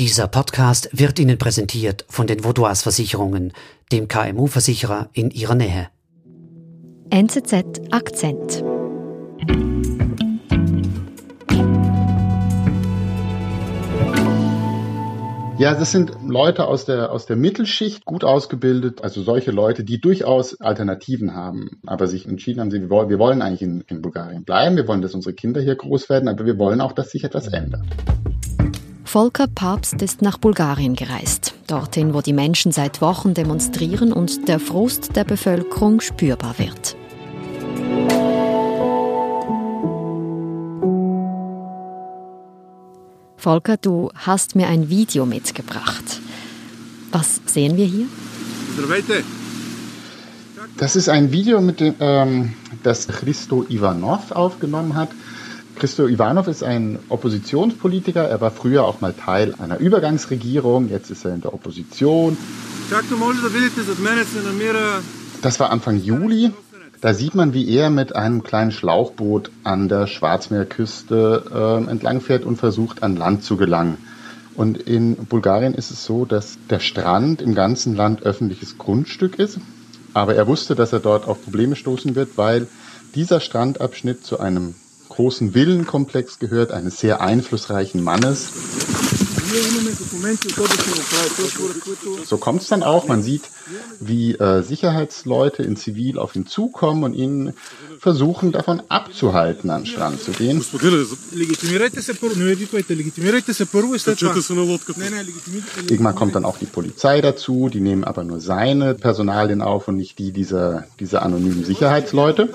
[0.00, 3.52] Dieser Podcast wird Ihnen präsentiert von den Vaudois Versicherungen,
[3.92, 5.88] dem KMU-Versicherer in Ihrer Nähe.
[7.10, 8.64] NZZ Akzent.
[15.58, 20.00] Ja, das sind Leute aus der, aus der Mittelschicht, gut ausgebildet, also solche Leute, die
[20.00, 24.44] durchaus Alternativen haben, aber sich entschieden haben, wir wollen, wir wollen eigentlich in, in Bulgarien
[24.44, 27.24] bleiben, wir wollen, dass unsere Kinder hier groß werden, aber wir wollen auch, dass sich
[27.24, 27.84] etwas ändert.
[29.12, 34.60] Volker Papst ist nach Bulgarien gereist, dorthin, wo die Menschen seit Wochen demonstrieren und der
[34.60, 36.94] Frust der Bevölkerung spürbar wird.
[43.36, 46.20] Volker, du hast mir ein Video mitgebracht.
[47.10, 48.06] Was sehen wir hier?
[50.76, 52.52] Das ist ein Video, mit dem, ähm,
[52.84, 55.08] das Christo Ivanov aufgenommen hat.
[55.76, 58.22] Christo Ivanov ist ein Oppositionspolitiker.
[58.22, 60.88] Er war früher auch mal Teil einer Übergangsregierung.
[60.88, 62.36] Jetzt ist er in der Opposition.
[65.42, 66.52] Das war Anfang Juli.
[67.00, 71.44] Da sieht man, wie er mit einem kleinen Schlauchboot an der Schwarzmeerküste
[71.86, 73.96] äh, entlangfährt und versucht, an Land zu gelangen.
[74.54, 79.58] Und in Bulgarien ist es so, dass der Strand im ganzen Land öffentliches Grundstück ist.
[80.12, 82.66] Aber er wusste, dass er dort auf Probleme stoßen wird, weil
[83.14, 84.74] dieser Strandabschnitt zu einem
[85.10, 88.48] großen Villenkomplex gehört, eines sehr einflussreichen Mannes.
[92.24, 93.08] So kommt es dann auch.
[93.08, 93.42] Man sieht,
[93.98, 97.54] wie äh, Sicherheitsleute in Zivil auf ihn zukommen und ihn
[97.98, 100.64] versuchen, davon abzuhalten, an den Strand zu gehen.
[105.88, 109.96] Irgendwann kommt dann auch die Polizei dazu, die nehmen aber nur seine Personalien auf und
[109.96, 112.48] nicht die dieser, dieser anonymen Sicherheitsleute.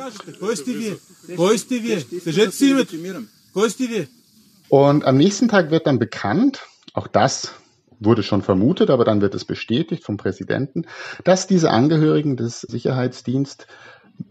[4.70, 6.62] Und am nächsten Tag wird dann bekannt,
[6.96, 7.54] auch das
[8.00, 10.86] wurde schon vermutet, aber dann wird es bestätigt vom Präsidenten,
[11.24, 13.68] dass diese Angehörigen des Sicherheitsdienstes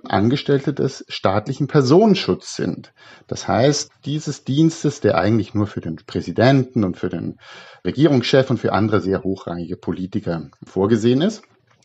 [0.04, 2.92] Angestellte des staatlichen Personenschutzes sind.
[3.26, 7.38] Das heißt, dieses Dienstes, der eigentlich nur für den Präsidenten und für den
[7.84, 11.42] Regierungschef und für andere sehr hochrangige Politiker vorgesehen ist.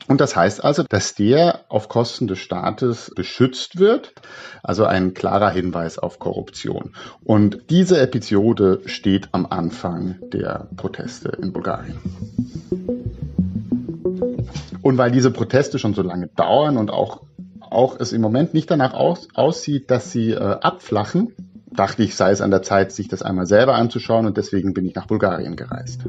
[0.07, 4.13] Und das heißt also, dass der auf Kosten des Staates beschützt wird.
[4.63, 6.93] Also ein klarer Hinweis auf Korruption.
[7.23, 11.97] Und diese Episode steht am Anfang der Proteste in Bulgarien.
[14.81, 17.21] Und weil diese Proteste schon so lange dauern und auch,
[17.59, 21.33] auch es im Moment nicht danach aus, aussieht, dass sie äh, abflachen,
[21.71, 24.85] dachte ich, sei es an der Zeit, sich das einmal selber anzuschauen und deswegen bin
[24.85, 26.01] ich nach Bulgarien gereist.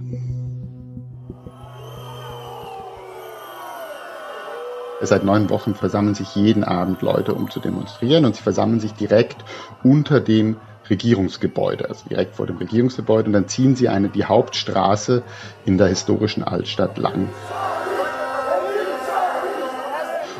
[5.03, 8.93] Seit neun Wochen versammeln sich jeden Abend Leute, um zu demonstrieren und sie versammeln sich
[8.93, 9.44] direkt
[9.83, 10.56] unter dem
[10.91, 15.22] Regierungsgebäude, also direkt vor dem Regierungsgebäude und dann ziehen sie eine, die Hauptstraße
[15.65, 17.28] in der historischen Altstadt lang.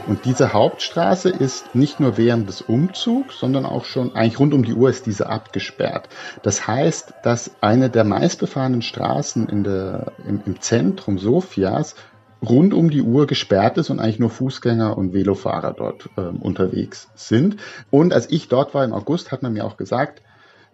[0.07, 4.65] Und diese Hauptstraße ist nicht nur während des Umzugs, sondern auch schon eigentlich rund um
[4.65, 6.09] die Uhr ist diese abgesperrt.
[6.43, 11.95] Das heißt, dass eine der meistbefahrenen Straßen in der, im, im Zentrum Sofias
[12.43, 17.09] rund um die Uhr gesperrt ist und eigentlich nur Fußgänger und Velofahrer dort äh, unterwegs
[17.15, 17.57] sind.
[17.91, 20.23] Und als ich dort war im August, hat man mir auch gesagt,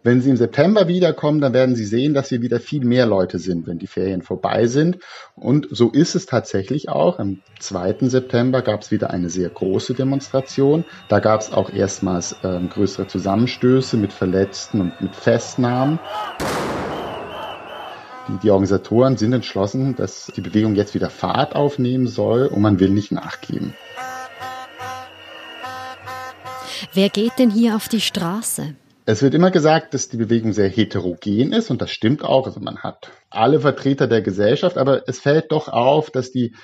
[0.06, 3.40] wenn Sie im September wiederkommen, dann werden Sie sehen, dass hier wieder viel mehr Leute
[3.40, 4.98] sind, wenn die Ferien vorbei sind.
[5.34, 7.18] Und so ist es tatsächlich auch.
[7.18, 8.08] Am 2.
[8.08, 10.84] September gab es wieder eine sehr große Demonstration.
[11.08, 15.98] Da gab es auch erstmals äh, größere Zusammenstöße mit Verletzten und mit Festnahmen.
[18.28, 22.80] Die, die Organisatoren sind entschlossen, dass die Bewegung jetzt wieder Fahrt aufnehmen soll und man
[22.80, 23.74] will nicht nachgeben.
[26.92, 28.74] Wer geht denn hier auf die Straße?
[29.04, 32.46] Es wird immer gesagt, dass die Bewegung sehr heterogen ist und das stimmt auch.
[32.46, 36.54] Also man hat alle Vertreter der Gesellschaft, aber es fällt doch auf, dass die,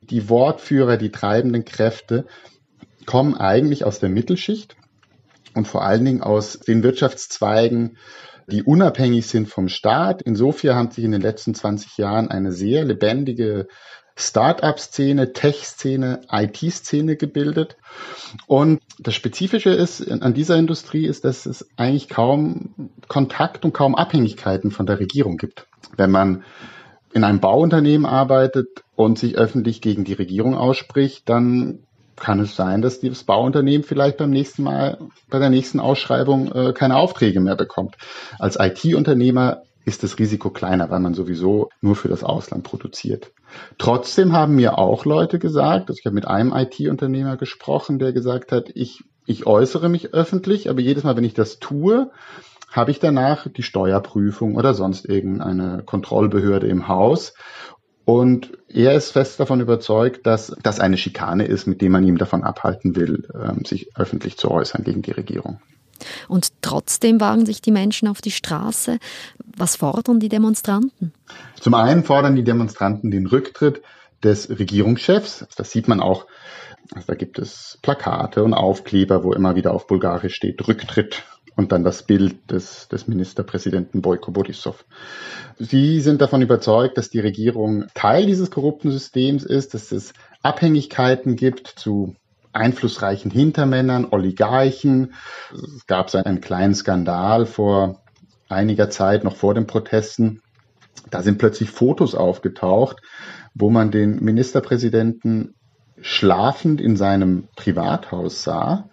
[0.00, 2.26] die Wortführer, die treibenden Kräfte
[3.04, 4.76] kommen eigentlich aus der Mittelschicht
[5.54, 7.96] und vor allen Dingen aus den Wirtschaftszweigen
[8.50, 10.22] die unabhängig sind vom Staat.
[10.22, 13.68] Insofern hat sich in den letzten 20 Jahren eine sehr lebendige
[14.16, 17.76] Start-up-Szene, Tech-Szene, IT-Szene gebildet.
[18.46, 23.94] Und das Spezifische ist an dieser Industrie ist, dass es eigentlich kaum Kontakt und kaum
[23.94, 25.68] Abhängigkeiten von der Regierung gibt.
[25.96, 26.42] Wenn man
[27.12, 31.86] in einem Bauunternehmen arbeitet und sich öffentlich gegen die Regierung ausspricht, dann
[32.20, 34.98] kann es sein, dass das Bauunternehmen vielleicht beim nächsten Mal,
[35.28, 37.96] bei der nächsten Ausschreibung äh, keine Aufträge mehr bekommt.
[38.38, 43.32] Als IT-Unternehmer ist das Risiko kleiner, weil man sowieso nur für das Ausland produziert.
[43.78, 48.52] Trotzdem haben mir auch Leute gesagt, also ich habe mit einem IT-Unternehmer gesprochen, der gesagt
[48.52, 52.10] hat, ich, ich äußere mich öffentlich, aber jedes Mal, wenn ich das tue,
[52.70, 57.34] habe ich danach die Steuerprüfung oder sonst irgendeine Kontrollbehörde im Haus.
[58.08, 62.16] Und er ist fest davon überzeugt, dass das eine Schikane ist, mit dem man ihm
[62.16, 65.60] davon abhalten will, ähm, sich öffentlich zu äußern gegen die Regierung.
[66.26, 68.98] Und trotzdem wagen sich die Menschen auf die Straße.
[69.58, 71.12] Was fordern die Demonstranten?
[71.60, 73.82] Zum einen fordern die Demonstranten den Rücktritt
[74.24, 75.46] des Regierungschefs.
[75.58, 76.24] Das sieht man auch.
[76.94, 81.24] Also da gibt es Plakate und Aufkleber, wo immer wieder auf Bulgarisch steht Rücktritt
[81.58, 84.84] und dann das Bild des, des Ministerpräsidenten Boyko Borisov.
[85.58, 91.34] Sie sind davon überzeugt, dass die Regierung Teil dieses korrupten Systems ist, dass es Abhängigkeiten
[91.34, 92.14] gibt zu
[92.52, 95.14] einflussreichen Hintermännern, Oligarchen.
[95.52, 98.02] Es gab so einen kleinen Skandal vor
[98.48, 100.40] einiger Zeit, noch vor den Protesten.
[101.10, 102.98] Da sind plötzlich Fotos aufgetaucht,
[103.52, 105.56] wo man den Ministerpräsidenten
[106.00, 108.88] schlafend in seinem Privathaus sah,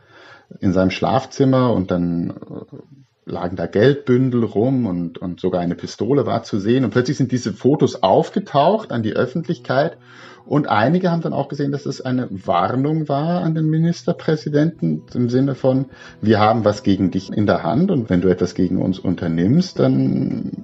[0.59, 6.25] in seinem Schlafzimmer und dann äh, lagen da Geldbündel rum und, und sogar eine Pistole
[6.25, 6.86] war zu sehen.
[6.86, 9.97] Und plötzlich sind diese Fotos aufgetaucht an die Öffentlichkeit
[10.45, 15.30] und einige haben dann auch gesehen, dass es eine Warnung war an den Ministerpräsidenten im
[15.30, 15.88] Sinne von,
[16.21, 19.80] wir haben was gegen dich in der Hand und wenn du etwas gegen uns unternimmst,
[19.80, 20.63] dann,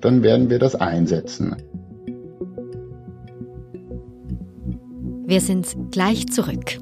[0.00, 1.56] dann werden wir das einsetzen.
[5.26, 6.78] Wir sind gleich zurück.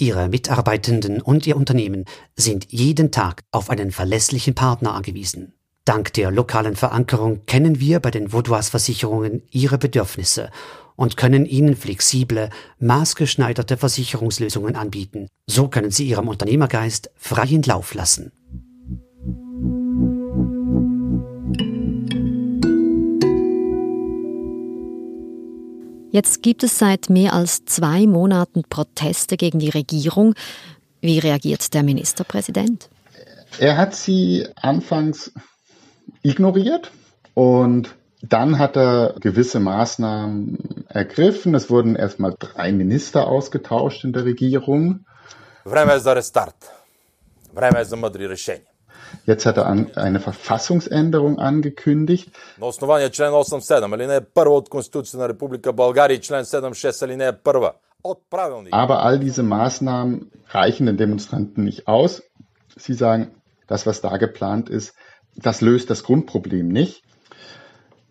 [0.00, 2.04] Ihre Mitarbeitenden und Ihr Unternehmen
[2.36, 5.54] sind jeden Tag auf einen verlässlichen Partner angewiesen.
[5.84, 10.50] Dank der lokalen Verankerung kennen wir bei den Vaudois Versicherungen Ihre Bedürfnisse
[10.94, 15.28] und können Ihnen flexible, maßgeschneiderte Versicherungslösungen anbieten.
[15.46, 18.32] So können Sie Ihrem Unternehmergeist freien Lauf lassen.
[26.18, 30.34] Jetzt gibt es seit mehr als zwei Monaten Proteste gegen die Regierung.
[31.00, 32.90] Wie reagiert der Ministerpräsident?
[33.60, 35.30] Er hat sie anfangs
[36.22, 36.90] ignoriert
[37.34, 41.54] und dann hat er gewisse Maßnahmen ergriffen.
[41.54, 45.06] Es wurden erstmal drei Minister ausgetauscht in der Regierung.
[49.28, 52.30] Jetzt hat er an, eine Verfassungsänderung angekündigt.
[58.72, 62.22] Aber all diese Maßnahmen reichen den Demonstranten nicht aus.
[62.74, 63.32] Sie sagen,
[63.66, 64.94] das, was da geplant ist,
[65.36, 67.02] das löst das Grundproblem nicht.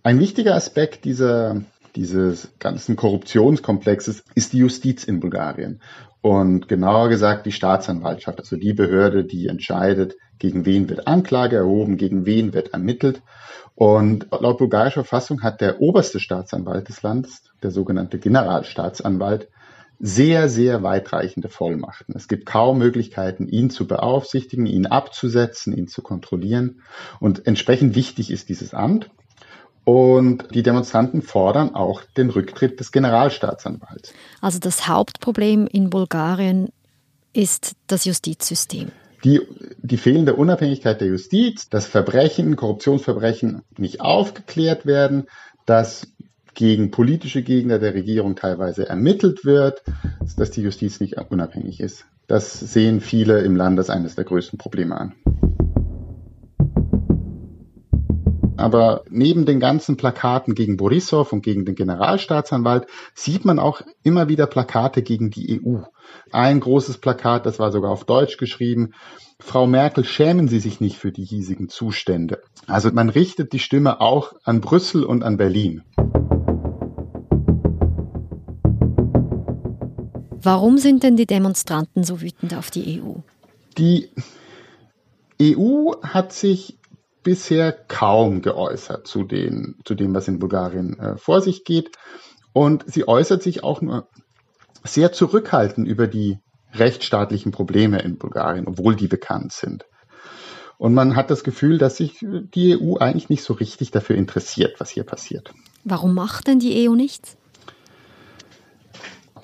[0.03, 1.61] Ein wichtiger Aspekt dieser,
[1.95, 5.81] dieses ganzen Korruptionskomplexes ist die Justiz in Bulgarien.
[6.21, 11.97] Und genauer gesagt die Staatsanwaltschaft, also die Behörde, die entscheidet, gegen wen wird Anklage erhoben,
[11.97, 13.21] gegen wen wird ermittelt.
[13.75, 19.49] Und laut bulgarischer Verfassung hat der oberste Staatsanwalt des Landes, der sogenannte Generalstaatsanwalt,
[19.99, 22.15] sehr, sehr weitreichende Vollmachten.
[22.15, 26.81] Es gibt kaum Möglichkeiten, ihn zu beaufsichtigen, ihn abzusetzen, ihn zu kontrollieren.
[27.19, 29.09] Und entsprechend wichtig ist dieses Amt.
[29.87, 34.11] Und die Demonstranten fordern auch den Rücktritt des Generalstaatsanwalts.
[34.41, 36.73] Also das Hauptproblem in Bulgarien
[37.31, 38.91] ist das Justizsystem.
[39.23, 39.39] Die,
[39.77, 45.27] die fehlende Unabhängigkeit der Justiz, dass Verbrechen, Korruptionsverbrechen nicht aufgeklärt werden,
[45.65, 46.05] dass
[46.53, 49.83] gegen politische Gegner der Regierung teilweise ermittelt wird,
[50.35, 52.03] dass die Justiz nicht unabhängig ist.
[52.27, 55.13] Das sehen viele im Land als eines der größten Probleme an.
[58.57, 64.29] Aber neben den ganzen Plakaten gegen Borisov und gegen den Generalstaatsanwalt sieht man auch immer
[64.29, 65.81] wieder Plakate gegen die EU.
[66.31, 68.93] Ein großes Plakat, das war sogar auf Deutsch geschrieben.
[69.39, 72.41] Frau Merkel, schämen Sie sich nicht für die hiesigen Zustände.
[72.65, 75.83] Also man richtet die Stimme auch an Brüssel und an Berlin.
[80.39, 83.19] Warum sind denn die Demonstranten so wütend auf die EU?
[83.77, 84.09] Die
[85.41, 86.77] EU hat sich
[87.27, 91.89] bisher kaum geäußert zu, den, zu dem, was in Bulgarien äh, vor sich geht.
[92.53, 94.07] Und sie äußert sich auch nur
[94.85, 96.37] sehr zurückhaltend über die
[96.71, 99.83] rechtsstaatlichen Probleme in Bulgarien, obwohl die bekannt sind.
[100.77, 104.79] Und man hat das Gefühl, dass sich die EU eigentlich nicht so richtig dafür interessiert,
[104.79, 105.53] was hier passiert.
[105.83, 107.35] Warum macht denn die EU nichts?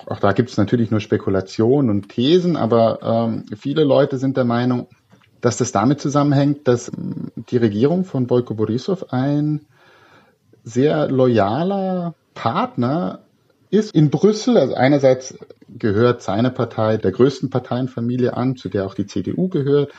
[0.06, 4.44] auch da gibt es natürlich nur Spekulationen und Thesen, aber ähm, viele Leute sind der
[4.44, 4.88] Meinung,
[5.44, 6.90] dass das damit zusammenhängt, dass
[7.50, 9.66] die Regierung von Boyko Borisov ein
[10.62, 13.20] sehr loyaler Partner
[13.70, 14.56] ist in Brüssel.
[14.56, 15.36] Also einerseits
[15.68, 19.92] gehört seine Partei der größten Parteienfamilie an, zu der auch die CDU gehört.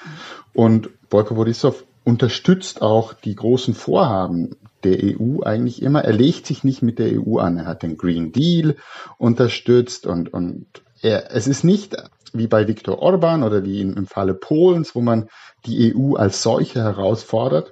[0.53, 6.03] Und Boyko Borisov unterstützt auch die großen Vorhaben der EU eigentlich immer.
[6.03, 7.57] Er legt sich nicht mit der EU an.
[7.57, 8.75] Er hat den Green Deal
[9.17, 10.65] unterstützt und, und
[11.01, 11.97] er, es ist nicht
[12.37, 15.29] wie bei Viktor Orban oder wie im Falle Polens, wo man
[15.65, 17.71] die EU als solche herausfordert,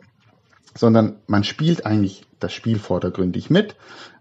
[0.76, 3.76] sondern man spielt eigentlich das Spiel vordergründig mit,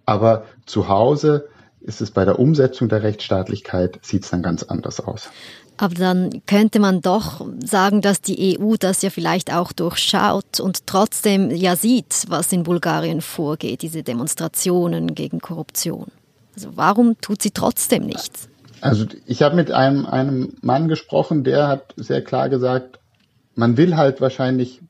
[0.04, 1.48] aber zu Hause
[1.80, 5.30] ist es bei der Umsetzung der Rechtsstaatlichkeit, sieht es dann ganz anders aus.
[5.78, 10.86] Aber dann könnte man doch sagen, dass die EU das ja vielleicht auch durchschaut und
[10.86, 16.06] trotzdem ja sieht, was in Bulgarien vorgeht, diese Demonstrationen gegen Korruption.
[16.54, 18.48] Also warum tut sie trotzdem nichts?
[18.82, 22.98] Also ich habe mit einem, einem Mann gesprochen, der hat sehr klar gesagt,
[23.54, 24.80] man will halt wahrscheinlich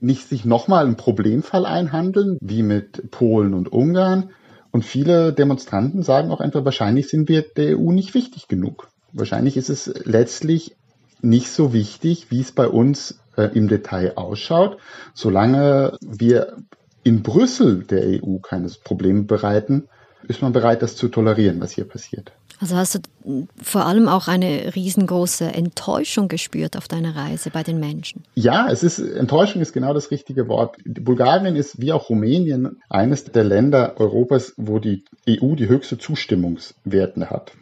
[0.00, 4.30] nicht sich nochmal einen Problemfall einhandeln, wie mit Polen und Ungarn.
[4.70, 8.88] Und viele Demonstranten sagen auch einfach, wahrscheinlich sind wir der EU nicht wichtig genug.
[9.12, 10.74] Wahrscheinlich ist es letztlich
[11.20, 14.78] nicht so wichtig, wie es bei uns äh, im Detail ausschaut,
[15.12, 16.56] solange wir
[17.02, 19.84] in Brüssel der EU keines Problem bereiten,
[20.28, 22.32] ist man bereit, das zu tolerieren, was hier passiert.
[22.60, 27.80] Also hast du vor allem auch eine riesengroße Enttäuschung gespürt auf deiner Reise bei den
[27.80, 28.22] Menschen?
[28.34, 30.76] Ja, es ist Enttäuschung ist genau das richtige Wort.
[30.84, 37.28] Bulgarien ist wie auch Rumänien eines der Länder Europas, wo die EU die höchste Zustimmungswerte
[37.28, 37.52] hat.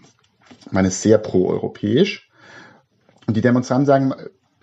[0.70, 2.28] Man ist sehr pro-europäisch.
[3.26, 4.14] Und die Demonstranten sagen,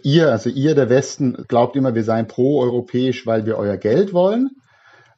[0.03, 4.51] ihr, also ihr der Westen, glaubt immer, wir seien pro-europäisch, weil wir euer Geld wollen.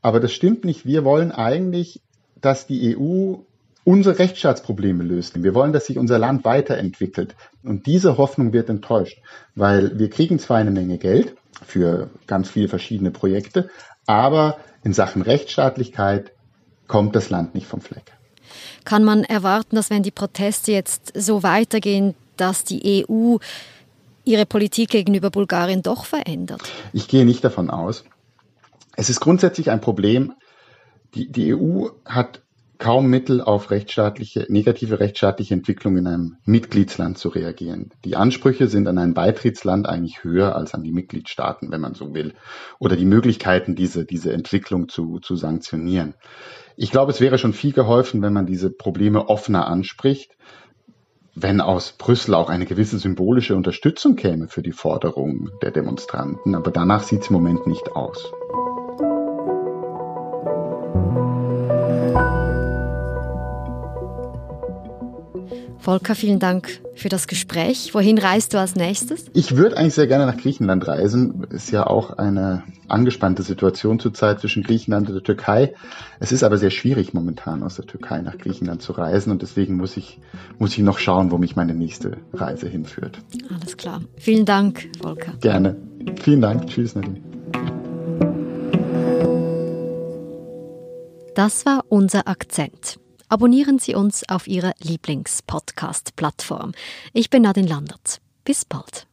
[0.02, 0.86] Aber das stimmt nicht.
[0.86, 2.02] Wir wollen eigentlich,
[2.40, 3.36] dass die EU
[3.84, 5.42] unsere Rechtsstaatsprobleme löst.
[5.42, 7.36] Wir wollen, dass sich unser Land weiterentwickelt.
[7.64, 9.20] Und diese Hoffnung wird enttäuscht,
[9.56, 11.36] weil wir kriegen zwar eine Menge Geld
[11.66, 13.70] für ganz viele verschiedene Projekte,
[14.08, 16.32] aber in Sachen Rechtsstaatlichkeit
[16.88, 18.14] kommt das Land nicht vom Fleck.
[18.84, 23.38] Kann man erwarten, dass wenn die Proteste jetzt so weitergehen, dass die EU
[24.24, 26.62] ihre Politik gegenüber Bulgarien doch verändert?
[26.92, 28.04] Ich gehe nicht davon aus.
[28.96, 30.34] Es ist grundsätzlich ein Problem.
[31.14, 32.42] Die, die EU hat
[32.82, 37.92] kaum Mittel auf rechtsstaatliche, negative rechtsstaatliche Entwicklung in einem Mitgliedsland zu reagieren.
[38.04, 42.16] Die Ansprüche sind an ein Beitrittsland eigentlich höher als an die Mitgliedstaaten, wenn man so
[42.16, 42.34] will.
[42.80, 46.16] Oder die Möglichkeiten, diese, diese Entwicklung zu, zu sanktionieren.
[46.76, 50.36] Ich glaube, es wäre schon viel geholfen, wenn man diese Probleme offener anspricht,
[51.36, 56.56] wenn aus Brüssel auch eine gewisse symbolische Unterstützung käme für die Forderungen der Demonstranten.
[56.56, 58.32] Aber danach sieht es im Moment nicht aus.
[65.80, 67.94] Volker, vielen Dank für das Gespräch.
[67.94, 69.26] Wohin reist du als nächstes?
[69.34, 71.48] Ich würde eigentlich sehr gerne nach Griechenland reisen.
[71.50, 75.74] Ist ja auch eine angespannte Situation zurzeit zwischen Griechenland und der Türkei.
[76.20, 79.78] Es ist aber sehr schwierig momentan aus der Türkei nach Griechenland zu reisen und deswegen
[79.78, 80.20] muss ich,
[80.60, 83.18] muss ich noch schauen, wo mich meine nächste Reise hinführt.
[83.50, 84.02] Alles klar.
[84.18, 85.34] Vielen Dank, Volker.
[85.42, 85.78] Gerne.
[86.22, 86.68] Vielen Dank.
[86.68, 87.22] Tschüss, Nadine.
[91.34, 93.00] Das war unser Akzent.
[93.32, 96.74] Abonnieren Sie uns auf Ihrer Lieblingspodcast-Plattform.
[97.14, 98.20] Ich bin Nadine Landert.
[98.44, 99.08] Bis bald.